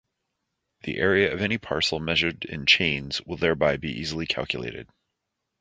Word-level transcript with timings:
The 0.81 0.97
area 0.97 1.31
of 1.31 1.43
any 1.43 1.59
parcel 1.59 1.99
measured 1.99 2.43
in 2.45 2.65
chains 2.65 3.21
will 3.23 3.37
thereby 3.37 3.77
be 3.77 3.91
easily 3.91 4.25
calculated. 4.25 4.89